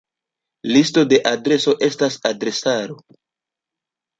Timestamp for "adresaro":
2.33-2.99